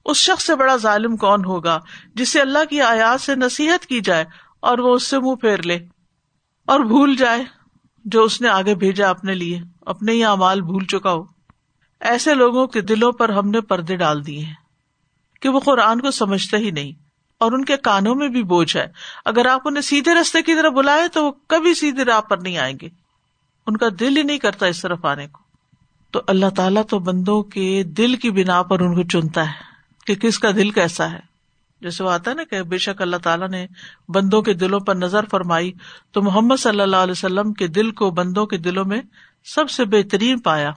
اس 0.05 0.17
شخص 0.17 0.45
سے 0.47 0.55
بڑا 0.57 0.77
ظالم 0.77 1.17
کون 1.17 1.45
ہوگا 1.45 1.79
جسے 2.15 2.41
اللہ 2.41 2.65
کی 2.71 2.81
آیات 2.83 3.21
سے 3.21 3.35
نصیحت 3.35 3.87
کی 3.87 4.01
جائے 4.01 4.25
اور 4.61 4.79
وہ 4.79 4.95
اس 4.95 5.07
سے 5.07 5.19
منہ 5.19 5.35
پھیر 5.35 5.63
لے 5.63 5.79
اور 6.69 6.81
بھول 6.81 7.17
جائے؟ 7.17 7.43
جو 8.05 8.23
اس 8.23 8.41
نے 8.41 8.49
آگے 8.49 8.75
بھیجا 8.75 9.09
اپنے 9.11 9.35
لیے، 9.35 9.61
اپنے 9.87 10.13
ہی 10.13 10.25
امال 10.25 10.61
بھول 10.63 10.85
چکا 10.85 11.13
ہو۔ 11.13 11.25
ایسے 12.01 12.35
لوگوں 12.35 12.67
کے 12.67 12.81
دلوں 12.81 13.13
پر 13.13 13.29
ہم 13.29 13.51
نے 13.51 13.61
پردے 13.61 13.97
ڈال 13.97 14.27
دیے 14.27 14.41
ہیں 14.41 14.55
کہ 15.43 15.49
وہ 15.49 15.61
قرآن 15.61 16.01
کو 16.01 16.11
سمجھتے 16.11 16.57
ہی 16.57 16.71
نہیں، 16.71 16.93
اور 17.41 17.53
ان 17.53 17.65
کے 17.65 17.77
کانوں 17.77 18.15
میں 18.15 18.29
بھی 18.29 18.43
بوجھ 18.43 18.77
ہے۔ 18.77 18.87
اگر 19.25 19.47
آپ 19.47 19.69
انہیں 19.69 19.83
سیدھے 19.83 20.15
رستے 20.15 20.43
کی 20.43 20.55
طرف 20.55 20.73
بلائے 20.73 21.09
تو 21.09 21.25
وہ 21.25 21.33
کبھی 21.47 21.75
سیدھے 21.75 22.05
راہ 22.05 22.21
پر 22.21 22.39
نہیں 22.39 22.59
آئیں 22.59 22.77
گے۔ 22.83 22.89
ان 23.67 23.77
کا 23.77 23.87
دل 24.01 24.17
ہی 24.17 24.23
نہیں 24.23 24.39
کرتا 24.39 24.67
اس 24.67 24.83
طرف 24.83 25.05
آنے 25.05 25.27
کو۔ 25.29 25.43
تو 26.11 26.21
اللہ 26.27 26.51
تعالیٰ 26.57 26.83
تو 26.89 26.99
بندوں 26.99 27.43
کے 27.43 27.83
دل 27.97 28.17
کی 28.17 28.31
بنا 28.31 28.63
پر 28.63 28.81
ان 28.81 28.95
کو 28.95 29.03
چنتا 29.03 29.47
ہے 29.49 29.69
کہ 30.07 30.15
کس 30.15 30.39
کا 30.39 30.51
دل 30.51 30.71
کیسا 30.71 31.11
ہے۔ 31.13 31.30
جیسے 31.81 32.05
وہ 32.05 32.11
آتا 32.11 32.31
ہے 32.31 32.37
نا 32.37 32.45
کہ 32.45 32.63
بے 32.63 32.79
شک 32.79 33.03
اللہ 33.03 33.17
تعالیٰ 33.17 33.49
نے 33.49 33.67
بندوں 34.09 34.43
کے 34.43 34.55
دلوں 34.55 34.81
پر 34.81 34.95
نظر 34.95 35.25
فرمائی، 35.31 35.73
تو 36.13 36.23
محمد 36.23 36.57
صلی 36.57 36.81
اللہ 36.81 36.97
علیہ 36.97 37.13
وسلم 37.13 37.53
کے 37.53 37.67
دل 37.67 37.91
کو 37.91 38.11
بندوں 38.11 38.47
کے 38.47 38.57
دلوں 38.57 38.85
میں 38.85 39.03
سب 39.45 39.71
سے 39.71 39.85
بہترین 39.85 40.39
پایا۔ 40.39 40.73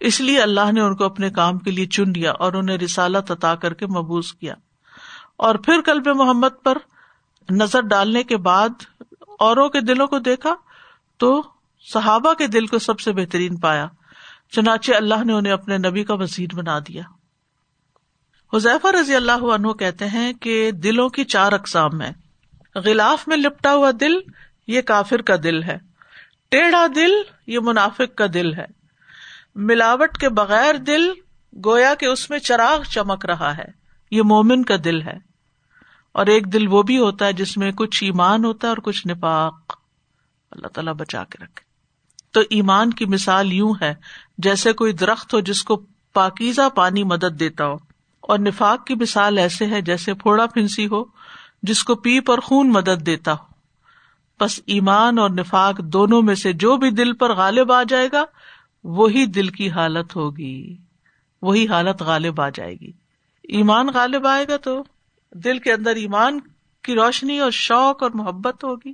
اس 0.00 0.20
لیے 0.20 0.40
اللہ 0.40 0.72
نے 0.72 0.80
ان 0.80 0.96
کو 0.96 1.04
اپنے 1.04 1.30
کام 1.30 1.58
کے 1.58 1.70
لیے 1.70 1.86
چن 1.86 2.12
لیا 2.16 2.32
اور 2.32 2.52
انہیں 2.52 2.78
رسالت 2.78 3.30
عطا 3.30 3.54
کر 3.54 3.74
کے 3.74 3.86
مبوس 3.86 4.32
کیا۔ 4.32 4.54
اور 5.36 5.54
پھر 5.54 5.80
کلب 5.80 6.08
محمد 6.08 6.62
پر 6.64 6.78
نظر 7.50 7.80
ڈالنے 7.80 8.22
کے 8.22 8.36
بعد 8.36 8.68
اوروں 9.38 9.68
کے 9.68 9.80
دلوں 9.80 10.06
کو 10.06 10.18
دیکھا 10.18 10.54
تو 11.16 11.42
صحابہ 11.92 12.34
کے 12.34 12.46
دل 12.46 12.66
کو 12.66 12.78
سب 12.78 13.00
سے 13.00 13.12
بہترین 13.12 13.56
پایا۔ 13.56 13.86
چنانچہ 14.52 14.92
اللہ 14.94 15.24
نے 15.24 15.32
انہیں 15.32 15.52
اپنے 15.52 15.78
نبی 15.78 16.04
کا 16.04 16.14
وزیر 16.14 16.54
بنا 16.54 16.78
دیا۔ 16.78 17.02
حذیفہ 18.54 18.96
رضی 19.00 19.14
اللہ 19.14 19.32
عنہ 19.32 19.72
کہتے 19.72 20.08
ہیں 20.08 20.32
کہ 20.32 20.70
دلوں 20.70 21.08
کی 21.08 21.24
چار 21.24 21.52
اقسام 21.52 22.02
ہے 22.02 22.12
غلاف 22.74 23.28
میں 23.28 23.36
لپٹا 23.36 23.74
ہوا 23.74 23.90
دل، 24.00 24.12
یہ 24.66 24.80
کافر 24.80 25.22
کا 25.22 25.34
دل 25.42 25.62
ہے۔ 25.62 25.78
ٹیڑھا 26.48 26.86
دل، 26.94 27.10
یہ 27.46 27.58
منافق 27.62 28.14
کا 28.14 28.26
دل 28.34 28.54
ہے۔ 28.54 28.64
ملاوٹ 29.54 30.18
کے 30.18 30.28
بغیر 30.28 30.74
دل، 30.74 31.10
گویا 31.64 31.94
کہ 31.94 32.06
اس 32.06 32.30
میں 32.30 32.38
چراغ 32.38 32.82
چمک 32.82 33.26
رہا 33.26 33.56
ہے۔ 33.56 33.64
یہ 34.10 34.22
مومن 34.22 34.64
کا 34.64 34.74
دل 34.84 35.02
ہے۔ 35.02 35.18
اور 36.12 36.26
ایک 36.26 36.52
دل 36.52 36.68
وہ 36.68 36.82
بھی 36.82 36.98
ہوتا 36.98 37.26
ہے 37.26 37.32
جس 37.32 37.56
میں 37.56 37.72
کچھ 37.72 38.04
ایمان 38.04 38.44
ہوتا 38.44 38.66
ہے 38.66 38.68
اور 38.68 38.76
کچھ 38.76 39.06
نپاق 39.06 39.78
اللہ 40.50 40.66
تعالیٰ 40.66 40.94
بچا 40.94 41.24
کے 41.24 41.44
رکھے۔ 41.44 41.60
تو 42.30 42.40
ایمان 42.40 42.90
کی 42.90 43.04
مثال 43.04 43.52
یوں 43.52 43.74
ہے، 43.82 43.94
جیسے 44.38 44.72
کوئی 44.72 44.92
درخت 44.92 45.34
ہو 45.34 45.40
جس 45.40 45.62
کو 45.62 45.82
پاکیزہ 46.12 46.68
پانی 46.74 47.04
مدد 47.04 47.40
دیتا 47.40 47.66
ہو۔ 47.66 47.87
اور 48.28 48.38
نفاق 48.38 48.86
کی 48.86 48.94
مثال 48.94 49.38
ایسے 49.38 49.66
ہے 49.66 49.80
جیسے 49.80 50.14
پھوڑا 50.14 50.46
پھنسی 50.46 50.86
ہو، 50.86 51.04
جس 51.62 51.84
کو 51.84 51.94
پیپ 51.94 52.30
اور 52.30 52.38
خون 52.38 52.72
مدد 52.72 53.06
دیتا 53.06 53.32
ہو۔ 53.32 53.44
بس 54.40 54.60
ایمان 54.66 55.18
اور 55.18 55.30
نفاق 55.30 55.78
دونوں 55.78 56.22
میں 56.22 56.34
سے 56.34 56.52
جو 56.52 56.76
بھی 56.76 56.90
دل 56.90 57.12
پر 57.12 57.34
غالب 57.34 57.72
آ 57.72 57.82
جائے 57.82 58.08
گا، 58.12 58.24
وہی 58.84 59.26
دل 59.26 59.48
کی 59.48 59.70
حالت 59.70 60.16
ہوگی۔ 60.16 60.76
وہی 61.42 61.68
حالت 61.68 62.02
غالب 62.02 62.40
آ 62.40 62.48
جائے 62.48 62.74
گی۔ 62.74 62.92
ایمان 63.42 63.86
غالب 63.94 64.26
آئے 64.26 64.48
گا 64.48 64.56
تو 64.56 64.82
دل 65.34 65.58
کے 65.58 65.72
اندر 65.72 65.94
ایمان 65.96 66.40
کی 66.82 66.94
روشنی 66.94 67.38
اور 67.38 67.50
شوق 67.50 68.02
اور 68.02 68.10
محبت 68.14 68.64
ہوگی۔ 68.64 68.92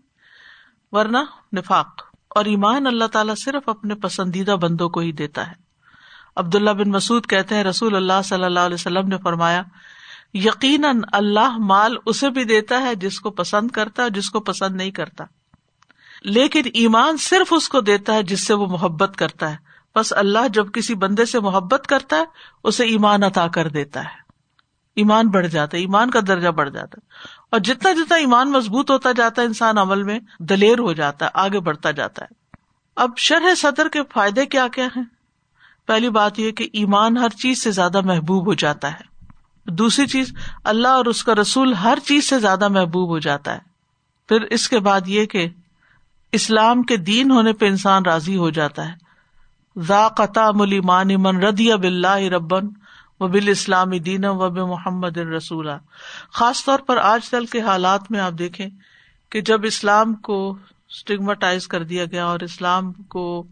ورنہ 0.93 1.19
نفاق 1.57 2.03
اور 2.29 2.45
ایمان 2.45 2.87
اللہ 2.87 3.05
تعالیٰ 3.05 3.35
صرف 3.37 3.69
اپنے 3.69 3.95
پسندیدہ 3.95 4.57
بندوں 4.63 4.89
کو 4.89 5.01
ہی 5.01 5.13
دیتا 5.13 5.47
ہے۔ 5.47 5.64
عبد 6.37 6.55
اللہ 6.55 6.71
بن 6.71 6.91
مسعد 6.91 7.27
کہتے 7.27 7.55
ہیں، 7.55 7.65
رسول 7.65 7.97
اللہ 7.97 8.23
صلی 8.25 8.45
اللہ 8.45 8.61
علیہ 8.61 8.75
وسلم 8.75 9.09
نے 9.09 9.17
فرمایا، 9.19 9.63
یقیناً 10.35 11.01
اللہ 11.13 11.57
مال 11.59 11.97
اسے 12.07 12.31
بھی 12.31 12.45
دیتا 12.45 12.81
ہے 12.81 12.95
جس 12.95 13.21
کو 13.21 13.31
پسند 13.31 13.71
کرتا 13.71 14.03
ہے 14.03 14.11
جس 14.11 14.31
کو 14.31 14.41
پسند 14.41 14.77
نہیں 14.77 14.91
کرتا۔ 14.91 15.25
لیکن 16.23 16.63
ایمان 16.75 17.17
صرف 17.17 17.53
اس 17.53 17.69
کو 17.69 17.81
دیتا 17.81 18.15
ہے 18.15 18.23
جس 18.23 18.47
سے 18.47 18.55
وہ 18.55 18.67
محبت 18.67 19.17
کرتا 19.17 19.51
ہے۔ 19.51 19.57
بس 19.95 20.13
اللہ 20.17 20.49
جب 20.49 20.73
کسی 20.73 20.95
بندے 20.95 21.25
سے 21.25 21.41
محبت 21.41 21.87
کرتا 21.87 22.17
ہے، 22.17 22.25
اسے 22.65 22.85
ایمان 22.85 23.23
عطا 23.23 23.49
کر 23.49 23.69
دیتا 23.69 24.01
ہے۔ 24.01 24.25
ایمان 24.97 25.29
بڑھ 25.29 25.47
جاتا 25.47 25.77
ہے، 25.77 25.83
ایمان 25.83 26.11
کا 26.11 26.21
درجہ 26.29 26.49
بڑھ 26.49 26.71
جاتا 26.71 26.99
ہے۔ 27.03 27.13
اور 27.51 27.61
جتنا 27.61 27.93
جتنا 27.93 28.17
ایمان 28.17 28.51
مضبوط 28.51 28.91
ہوتا 28.91 29.13
جاتا 29.13 29.43
ہے 29.43 29.47
انسان 29.47 29.79
عمل 29.79 30.03
میں، 30.03 30.19
دلیر 30.39 30.79
ہو 30.79 30.93
جاتا 30.93 31.25
ہے، 31.27 31.31
آگے 31.35 31.61
بڑھتا 31.61 31.91
جاتا 31.91 32.25
ہے۔ 32.25 32.57
اب 32.97 33.11
شرح 33.17 33.55
صدر 33.55 33.89
کے 33.89 34.01
فائدے 34.13 34.47
کیا 34.47 34.69
کیا 34.69 34.89
ہیں؟ 34.97 35.14
پہلی 35.87 36.11
بات 36.11 36.39
یہ 36.39 36.51
کہ 36.51 36.69
ایمان 36.73 37.17
ہر 37.17 37.29
چیز 37.29 37.63
سے 37.63 37.71
زیادہ 37.71 38.01
محبوب 38.01 38.47
ہو 38.47 38.55
جاتا 38.55 38.93
ہے۔ 38.93 39.15
دوسری 39.65 40.07
چیز، 40.07 40.33
اللہ 40.65 40.89
اور 40.89 41.05
اس 41.05 41.25
کا 41.25 41.35
رسول 41.35 41.75
ہر 41.75 41.99
چیز 42.07 42.29
سے 42.29 42.39
زیادہ 42.39 42.69
محبوب 42.69 43.09
ہو 43.09 43.19
جاتا 43.19 43.55
ہے۔ 43.55 43.59
پھر 44.29 44.41
اس 44.41 44.69
کے 44.69 44.79
بعد 44.79 45.01
یہ 45.07 45.25
کہ 45.25 45.49
اسلام 46.33 46.83
کے 46.83 46.97
دین 46.97 47.31
ہونے 47.31 47.53
پہ 47.53 47.67
انسان 47.67 48.03
راضی 48.05 48.37
ہو 48.37 48.51
جاتا 48.51 48.89
ہے۔ 48.89 49.05
ذا 49.81 50.09
قطع 50.09 50.51
ملی 50.55 50.81
مان 50.81 51.09
من 51.23 51.43
ردی 51.43 51.73
اب 51.73 51.83
اللہ 51.83 52.17
ربن 52.17 52.69
و 53.21 53.29
بال 53.29 53.49
اسلامی 53.49 53.99
دین 53.99 54.25
و 54.25 54.35
بب 54.35 54.59
محمد 54.59 55.17
رسول 55.17 55.69
خاص 56.33 56.65
طور 56.65 56.79
پر 56.79 56.97
آج 56.97 57.29
کل 57.31 57.47
کے 57.47 57.61
حالات 57.61 58.11
میں 58.11 58.21
آپ 58.21 58.33
دیکھیں 58.39 58.67
کہ 59.31 59.41
جب 59.41 59.65
اسلام 59.65 60.15
کو 60.15 60.57
اسٹیگماٹائز 60.89 61.69
کر 61.69 61.83
دیا 61.83 62.05
گیا 62.05 62.27
اور 62.27 62.41
اسلام 62.41 62.93
کو 62.93 63.47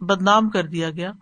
بدنام 0.00 0.50
کر 0.50 0.66
دیا 0.66 0.90
گیا 0.90 1.12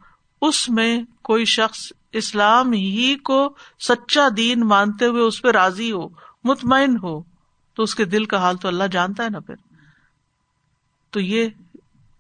اس 0.41 0.69
میں 0.69 1.03
کوئی 1.23 1.45
شخص 1.45 1.93
اسلام 2.13 2.73
ہی 2.73 3.15
کو 3.15 3.55
سچا 3.81 4.29
دین 4.37 4.61
مانتے 4.61 5.07
ہوئے 5.07 5.23
اس 5.23 5.43
پہ 5.43 5.51
راضی 5.51 5.93
ہو، 5.93 6.09
مطمئن 6.45 6.97
ہو، 7.03 7.23
تو 7.75 7.83
اس 7.83 7.95
کے 7.95 8.05
دل 8.05 8.25
کا 8.25 8.39
حال 8.39 8.57
تو 8.57 8.69
اللہ 8.69 8.85
جانتا 8.85 9.25
ہے 9.25 9.29
نا 9.29 9.41
پھر۔ 9.41 9.55
تو 11.11 11.21
یہ 11.21 11.49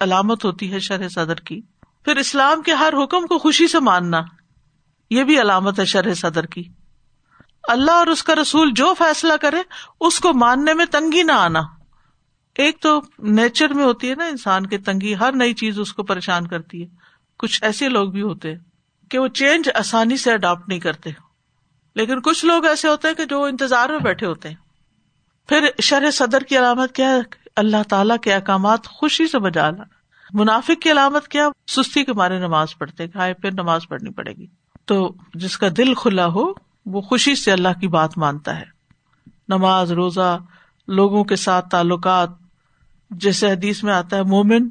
علامت 0.00 0.44
ہوتی 0.44 0.72
ہے 0.72 0.78
شرح 0.78 1.08
صدر 1.08 1.34
کی۔ 1.34 1.60
پھر 2.04 2.16
اسلام 2.16 2.62
کے 2.62 2.72
ہر 2.72 2.94
حکم 3.04 3.26
کو 3.26 3.38
خوشی 3.38 3.68
سے 3.68 3.80
ماننا، 3.80 4.20
یہ 5.10 5.24
بھی 5.24 5.40
علامت 5.40 5.80
ہے 5.80 5.84
شرح 5.84 6.14
صدر 6.14 6.46
کی۔ 6.46 6.62
اللہ 7.68 7.90
اور 7.90 8.06
اس 8.06 8.22
کا 8.22 8.34
رسول 8.34 8.70
جو 8.74 8.94
فیصلہ 8.98 9.32
کرے، 9.40 9.62
اس 10.00 10.20
کو 10.20 10.32
ماننے 10.32 10.74
میں 10.74 10.84
تنگی 10.84 11.22
نہ 11.22 11.32
آنا۔ 11.32 11.60
ایک 12.54 12.80
تو 12.80 13.00
نیچر 13.18 13.74
میں 13.74 13.84
ہوتی 13.84 14.10
ہے 14.10 14.14
نا 14.14 14.24
انسان 14.24 14.66
کی 14.66 14.78
تنگی، 14.78 15.14
ہر 15.14 15.32
نئی 15.32 15.54
چیز 15.54 15.80
اس 15.80 15.92
کو 15.92 16.02
پریشان 16.02 16.46
کرتی 16.46 16.82
ہے۔ 16.82 16.99
کچھ 17.40 17.64
ایسے 17.64 17.88
لوگ 17.88 18.10
بھی 18.10 18.22
ہوتے 18.22 18.52
ہیں 18.52 18.58
کہ 19.10 19.18
وہ 19.18 19.28
چینج 19.28 19.68
آسانی 19.74 20.16
سے 20.16 20.32
اڈاپٹ 20.32 20.68
نہیں 20.68 20.78
کرتے۔ 20.78 21.10
لیکن 21.94 22.20
کچھ 22.20 22.44
لوگ 22.44 22.64
ایسے 22.64 22.88
ہوتے 22.88 23.08
ہیں 23.08 23.14
کہ 23.14 23.24
جو 23.24 23.44
انتظار 23.44 23.88
میں 23.88 23.98
بیٹھے 23.98 24.26
ہوتے 24.26 24.48
ہیں۔ 24.48 24.56
پھر 25.48 25.68
شرح 25.82 26.10
صدر 26.10 26.42
کی 26.42 26.58
علامت 26.58 26.94
کیا 26.94 27.10
ہے؟ 27.10 27.20
اللہ 27.56 27.82
تعالیٰ 27.88 28.16
کے 28.22 28.34
احکامات 28.34 28.86
خوشی 28.86 29.26
سے 29.26 29.38
بجا 29.38 29.70
لانا۔ 29.70 29.84
منافق 30.32 30.82
کی 30.82 30.90
علامت 30.90 31.28
کیا؟ 31.28 31.48
سستی 31.66 32.04
کے 32.04 32.12
مارے 32.12 32.38
نماز 32.38 32.78
پڑھتے 32.78 33.08
کھائے 33.08 33.34
پھر 33.34 33.52
نماز 33.52 33.88
پڑھنی 33.88 34.10
پڑے 34.10 34.32
گی۔ 34.32 34.46
تو 34.84 35.14
جس 35.34 35.58
کا 35.58 35.66
دل 35.76 35.94
کھلا 35.94 36.26
ہو، 36.26 36.52
وہ 36.86 37.00
خوشی 37.00 37.34
سے 37.34 37.52
اللہ 37.52 37.80
کی 37.80 37.88
بات 37.88 38.18
مانتا 38.18 38.60
ہے۔ 38.60 38.64
نماز، 39.48 39.92
روزہ، 39.92 40.38
لوگوں 40.88 41.24
کے 41.24 41.36
ساتھ 41.36 41.68
تعلقات، 41.68 42.30
جیسے 43.10 43.50
حدیث 43.50 43.84
میں 43.84 43.92
آتا 43.92 44.16
ہے، 44.16 44.22
مومن 44.22 44.68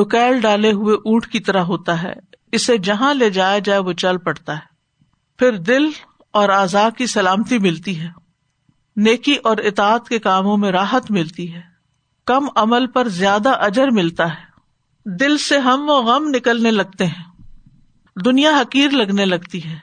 نکیل 0.00 0.40
ڈالے 0.40 0.72
ہوئے 0.72 0.94
اونٹ 0.94 1.26
کی 1.26 1.40
طرح 1.40 1.60
ہوتا 1.60 2.02
ہے۔ 2.02 2.12
اسے 2.52 2.78
جہاں 2.78 3.14
لے 3.14 3.30
جایا 3.30 3.58
جائے 3.58 3.78
وہ 3.78 3.92
چل 3.92 4.18
پڑتا 4.18 4.52
ہے۔ 4.54 4.74
پھر 5.38 5.56
دل 5.56 5.90
اور 6.32 6.48
آزاد 6.48 6.90
کی 6.98 7.06
سلامتی 7.06 7.58
ملتی 7.58 8.00
ہے۔ 8.00 8.08
نیکی 8.96 9.34
اور 9.34 9.56
اطاعت 9.56 10.08
کے 10.08 10.18
کاموں 10.18 10.56
میں 10.56 10.72
راحت 10.72 11.10
ملتی 11.10 11.54
ہے۔ 11.54 11.60
کم 12.26 12.46
عمل 12.56 12.86
پر 12.86 13.08
زیادہ 13.08 13.48
اجر 13.48 13.88
ملتا 13.88 14.28
ہے۔ 14.28 14.54
دل 15.16 15.38
سے 15.38 15.58
ہم 15.58 15.90
و 15.90 16.02
غم 16.02 16.24
نکلنے 16.28 16.70
لگتے 16.70 17.06
ہیں۔ 17.06 17.24
دنیا 18.24 18.50
حقیر 18.50 18.90
لگنے 18.90 19.24
لگتی 19.24 19.64
ہے۔ 19.64 19.78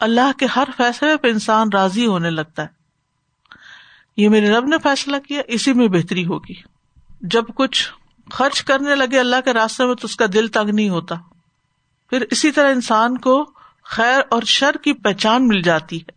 اللہ 0.00 0.38
کے 0.38 0.46
ہر 0.46 0.64
فیصلے 0.76 1.16
پہ 1.16 1.28
انسان 1.28 1.68
راضی 1.72 2.06
ہونے 2.06 2.30
لگتا 2.30 2.62
ہے۔ 2.62 2.68
یہ 4.16 4.28
میرے 4.28 4.50
رب 4.50 4.64
نے 4.64 4.76
فیصلہ 4.82 5.16
کیا، 5.28 5.42
اسی 5.46 5.72
میں 5.72 5.88
بہتری 5.88 6.26
ہوگی۔ 6.26 6.54
جب 7.20 7.44
کچھ 7.54 7.92
خرچ 8.32 8.62
کرنے 8.62 8.94
لگے 8.94 9.18
اللہ 9.18 9.36
کے 9.44 9.52
راستے 9.52 9.84
میں 9.84 9.94
تو 9.94 10.04
اس 10.04 10.16
کا 10.16 10.24
دل 10.32 10.48
تنگ 10.48 10.70
نہیں 10.70 10.88
ہوتا۔ 10.88 11.14
پھر 12.10 12.24
اسی 12.30 12.50
طرح 12.50 12.70
انسان 12.70 13.18
کو 13.18 13.50
خیر 13.84 14.20
اور 14.28 14.42
شر 14.42 14.76
کی 14.82 14.92
پہچان 14.92 15.48
مل 15.48 15.62
جاتی 15.62 15.96
ہے۔ 15.96 16.16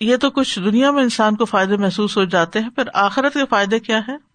یہ 0.00 0.16
تو 0.16 0.30
کچھ 0.30 0.58
دنیا 0.58 0.90
میں 0.90 1.02
انسان 1.02 1.36
کو 1.36 1.44
فائدے 1.44 1.76
محسوس 1.76 2.16
ہو 2.16 2.24
جاتے 2.24 2.60
ہیں، 2.60 2.70
پھر 2.70 2.82
آخرت 2.94 3.34
کے 3.34 3.46
فائدے 3.50 3.78
کیا 3.78 4.00
ہے 4.08 4.32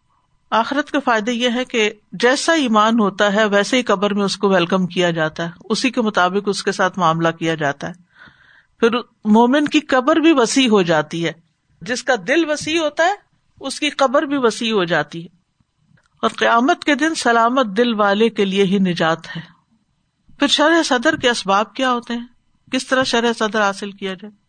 آخرت 0.49 0.91
کے 0.91 0.97
فائدے 1.05 1.31
یہ 1.31 1.49
ہے 1.55 1.65
کہ 1.65 1.91
جیسا 2.11 2.53
ایمان 2.53 2.99
ہوتا 2.99 3.33
ہے، 3.33 3.45
ویسے 3.45 3.77
ہی 3.77 3.81
قبر 3.81 4.13
میں 4.13 4.23
اس 4.23 4.37
کو 4.37 4.49
ویلکم 4.49 4.87
کیا 4.87 5.11
جاتا 5.11 5.45
ہے۔ 5.45 5.49
اسی 5.63 5.91
کے 5.91 6.01
مطابق 6.01 6.43
اس 6.45 6.63
کے 6.63 6.71
ساتھ 6.71 6.99
معاملہ 6.99 7.27
کیا 7.39 7.55
جاتا 7.55 7.87
ہے۔ 7.87 7.93
پھر 8.79 8.89
مومن 9.25 9.67
کی 9.67 9.79
قبر 9.79 10.15
بھی 10.15 10.31
وسیع 10.31 10.69
ہو 10.69 10.81
جاتی 10.81 11.25
ہے۔ 11.25 11.31
جس 11.81 12.03
کا 12.03 12.13
دل 12.27 12.49
وسیع 12.49 12.79
ہوتا 12.79 13.03
ہے، 13.03 13.13
اس 13.59 13.79
کی 13.79 13.89
قبر 13.89 14.21
بھی 14.21 14.37
وسیع 14.37 14.73
ہو 14.73 14.83
جاتی 14.83 15.23
ہے۔ 15.23 15.36
اور 16.21 16.29
قیامت 16.29 16.83
کے 16.83 16.95
دن 16.95 17.15
سلامت 17.15 17.65
دل 17.65 17.93
والے 17.93 18.29
کے 18.29 18.45
لیے 18.45 18.63
ہی 18.63 18.79
نجات 18.79 19.37
ہے۔ 19.37 19.41
پھر 20.39 20.47
شرح 20.47 20.83
صدر 20.83 21.15
کے 21.15 21.29
اسباب 21.29 21.73
کیا 21.73 21.91
ہوتے 21.91 22.13
ہیں؟ 22.13 22.27
کس 22.71 22.87
طرح 22.87 23.03
شرح 23.03 23.33
صدر 23.39 23.61
حاصل 23.61 23.91
کیا 23.91 24.13
جائے؟ 24.13 24.47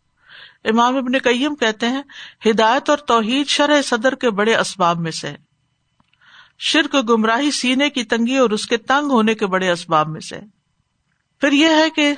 امام 0.69 0.97
ابن 0.97 1.19
کئیم 1.19 1.55
کہتے 1.55 1.87
ہیں، 1.87 2.01
ہدایت 2.45 2.89
اور 2.89 2.97
توحید 2.97 3.47
شرح 3.47 3.81
صدر 3.81 4.15
کے 4.15 4.29
بڑے 4.29 4.55
اسباب 4.55 4.99
میں 4.99 5.11
سے 5.11 5.35
شرک 6.59 6.95
گمراہی 7.09 7.51
سینے 7.51 7.89
کی 7.89 8.03
تنگی 8.03 8.37
اور 8.37 8.49
اس 8.49 8.67
کے 8.67 8.77
تنگ 8.77 9.11
ہونے 9.11 9.33
کے 9.33 9.47
بڑے 9.47 9.71
اسباب 9.71 10.07
میں 10.07 10.21
سے 10.21 10.39
پھر 11.41 11.51
یہ 11.51 11.67
ہے 11.67 11.89
کہ 11.89 12.13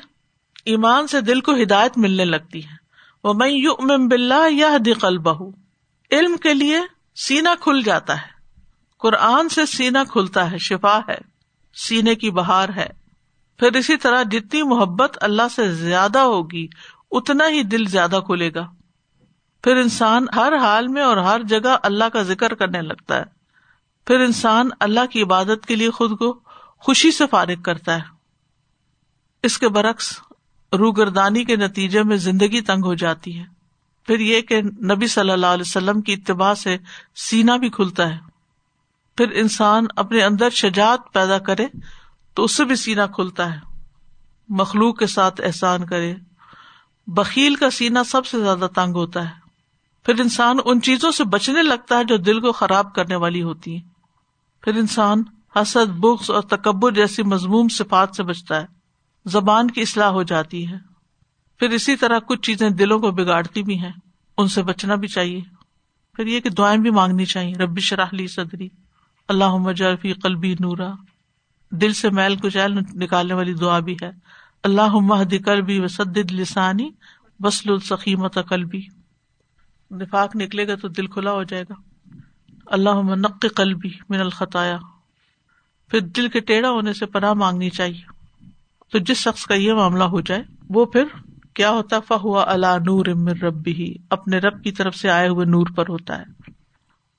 ایمان 0.66 1.08
سے 1.08 1.22
دل 1.22 1.42
کو 1.42 1.52
ہدایت 1.62 1.98
ملنے 1.98 2.26
لگتی 2.26 2.66
ہے۔ 2.66 2.76
وہ 3.24 3.34
میں 3.34 3.50
یو 3.50 3.72
ام 3.80 4.08
بلّہ 4.08 4.50
یا 4.50 4.78
دقل 4.86 5.18
بہ 5.18 5.50
علم 6.12 6.38
کے 6.38 6.54
لیے 6.54 6.80
سینا 7.16 7.56
کھل 7.60 7.82
جاتا 7.86 8.22
ہے۔ 8.22 8.41
قرآن 9.02 9.50
سے 9.50 9.66
سینا 9.66 10.04
کھلتا 10.04 10.52
ہے، 10.52 10.58
شفا 10.58 11.00
ہے، 11.08 11.18
سینے 11.74 12.16
کی 12.16 12.32
بہار 12.32 12.70
ہے۔ 12.76 12.90
پھر 13.60 13.78
اسی 13.78 13.98
طرح 13.98 14.24
جتنی 14.24 14.64
محبت 14.64 15.18
اللہ 15.22 15.42
سے 15.56 15.72
زیادہ 15.72 16.20
ہوگی، 16.20 16.68
اتنا 17.12 17.50
ہی 17.50 17.64
دل 17.64 17.86
زیادہ 17.86 18.20
کھلے 18.26 18.54
گا۔ 18.54 18.68
پھر 19.64 19.76
انسان 19.76 20.26
ہر 20.36 20.54
حال 20.56 20.88
میں 20.88 21.02
اور 21.02 21.18
ہر 21.18 21.44
جگہ 21.44 21.78
اللہ 21.84 22.04
کا 22.14 22.22
ذکر 22.22 22.54
کرنے 22.54 22.82
لگتا 22.82 23.18
ہے۔ 23.18 23.24
پھر 24.06 24.20
انسان 24.20 24.70
اللہ 24.80 25.06
کی 25.12 25.22
عبادت 25.22 25.66
کے 25.66 25.76
لیے 25.76 25.90
خود 25.90 26.18
کو 26.18 26.40
خوشی 26.80 27.12
سے 27.12 27.24
فارغ 27.32 27.62
کرتا 27.62 27.96
ہے۔ 27.96 28.02
اس 29.44 29.58
کے 29.58 29.70
برعکس، 29.70 30.20
روگردانی 30.74 31.44
کے 31.46 31.56
نتیجے 31.56 32.04
میں 32.04 32.18
زندگی 32.18 32.62
تنگ 32.62 32.86
ہو 32.86 32.94
جاتی 32.94 33.40
ہے۔ 33.40 33.44
پھر 34.08 34.20
یہ 34.20 34.42
کہ 34.42 34.62
نبی 34.62 35.08
صلی 35.08 35.32
اللہ 35.32 35.46
علیہ 35.46 35.68
وسلم 35.68 36.02
کی 36.02 36.14
اتباع 36.14 36.54
سے 36.54 36.78
سینا 37.16 37.58
بھی 37.58 37.70
کھلتا 37.70 38.10
ہے۔ 38.10 38.31
پھر 39.18 39.32
انسان 39.32 39.86
اپنے 39.96 40.24
اندر 40.24 40.50
شجاعت 40.50 41.00
پیدا 41.14 41.38
کرے 41.38 41.68
تو 42.34 42.44
اس 42.44 42.56
سے 42.56 42.66
بھی 42.66 42.76
سینا 42.76 43.08
کھلتا 43.08 43.56
ہے۔ 43.56 43.60
مخلوق 44.50 45.00
کے 45.00 45.08
ساتھ 45.08 45.42
احسان 45.44 45.86
کرے۔ 45.86 46.16
بکیل 47.08 47.56
کا 47.56 47.70
سینا 47.70 48.04
سب 48.04 48.26
سے 48.26 48.40
زیادہ 48.40 48.68
تنگ 48.76 48.96
ہوتا 48.96 49.30
ہے۔ 49.30 49.34
پھر 50.06 50.20
انسان 50.20 50.58
ان 50.66 50.82
چیزوں 50.82 51.12
سے 51.12 51.24
بچنے 51.24 51.64
لگتا 51.64 51.98
ہے 51.98 52.04
جو 52.04 52.18
دل 52.18 52.40
کو 52.40 52.52
خراب 52.52 52.96
کرنے 52.96 53.16
والی 53.16 53.42
ہوتی 53.42 53.76
ہیں۔ 53.76 53.82
پھر 54.64 54.76
انسان 54.76 55.24
حسد 55.56 55.90
بخش 55.90 56.30
اور 56.30 56.42
تکبر 56.42 56.92
جیسی 56.92 57.24
مضموم 57.24 57.68
صفات 57.68 58.10
سے 58.18 58.24
بچتا 58.24 58.62
ہے۔ 58.62 58.66
زبان 59.26 59.72
کی 59.72 59.82
اصلاح 59.82 60.08
ہو 60.08 60.24
جاتی 60.24 60.68
ہے۔ 60.68 60.78
پھر 61.60 61.70
اسی 61.70 61.96
طرح 61.96 62.20
کچھ 62.20 62.42
چیزیں 62.42 62.70
دلوں 62.70 63.00
کو 63.00 63.12
بگاڑتی 63.12 63.64
بھی 63.64 63.80
ہیں۔ 63.80 63.92
ان 64.38 64.48
سے 64.48 64.64
بچنا 64.64 64.96
بھی 64.96 65.08
چاہیے۔ 65.08 65.42
پھر 66.14 66.28
یہ 66.28 66.40
کہ 66.40 66.50
دعائیں 66.50 66.80
بھی 66.80 66.90
مانگنی 66.90 67.26
چاہیے۔ 67.26 67.54
ربی 67.54 67.82
شراہ 67.82 68.08
لی 68.12 68.28
صدری۔ 68.28 68.70
اللہ 69.32 69.56
مجرفی 69.56 70.14
قلبی 70.14 70.56
نورا۔ 70.60 70.92
دل 71.72 71.94
سے 71.94 72.10
میل 72.10 72.36
کچیل 72.36 72.80
نکالنے 72.94 73.34
والی 73.34 73.54
دعا 73.54 73.80
بھی 73.80 73.96
ہے۔ 74.02 74.12
اللہ 74.64 74.94
مہد 74.94 75.34
قلبی 75.46 75.80
وسد 75.80 76.18
لسانی 76.32 76.90
وسل 77.40 77.72
السخیمت 77.72 78.38
قلبی۔ 78.50 78.82
نفاق 79.92 80.36
نکلے 80.36 80.68
گا 80.68 80.76
تو 80.76 80.88
دل 80.88 81.08
کھلا 81.08 81.32
ہو 81.32 81.44
جائے 81.44 81.64
گا۔ 81.70 81.74
اللہ 82.66 83.16
نق 83.16 83.46
قلبی 83.56 83.90
من 84.10 84.20
الخطایا۔ 84.20 84.78
پھر 85.88 86.00
دل 86.00 86.30
کے 86.30 86.40
ٹیڑھا 86.40 86.70
ہونے 86.70 86.94
سے 86.94 87.06
پناہ 87.06 87.34
مانگنی 87.34 87.70
چاہیے۔ 87.70 88.02
تو 88.92 88.98
جس 88.98 89.18
شخص 89.18 89.46
کا 89.46 89.56
یہ 89.56 89.74
معاملہ 89.74 90.04
ہو 90.04 90.22
جائے، 90.22 90.44
وہ 90.70 90.86
پھر 90.86 91.04
کیا 91.54 91.70
ہوتا؟ 91.70 92.00
فہوا 92.00 92.44
اللہ 92.48 92.78
نور 92.80 93.06
امر 93.06 93.44
ربی 93.44 93.74
ہی 93.74 93.96
اپنے 94.10 94.38
رب 94.38 94.64
کی 94.64 94.72
طرف 94.72 94.96
سے 94.96 95.10
آئے 95.10 95.28
ہوئے 95.28 95.46
نور 95.46 95.66
پر 95.76 95.90
ہوتا 95.90 96.20
ہے۔ 96.20 96.41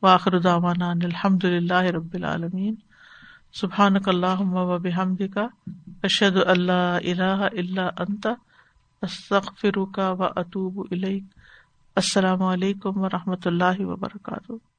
واخر 0.02 0.38
داوانا 0.38 0.90
الحمد 0.90 1.44
للہ 1.44 1.82
رب 1.82 2.14
العالمین. 2.14 2.74
سبحان 3.52 3.96
اللہ 4.06 4.40
و 4.40 4.78
بحمد 4.78 5.22
کا 5.34 5.46
اشد 6.02 6.36
اللہ 6.46 6.98
الہ 7.04 7.48
اللہ 7.52 7.90
انت، 7.98 8.26
استغفرک 9.02 10.00
و 10.18 10.24
اطوب 10.24 10.86
السلام 11.96 12.42
علیکم 12.42 13.00
و 13.00 13.08
رحمۃ 13.08 13.44
اللہ 13.44 13.80
وبرکاتہ. 13.80 14.71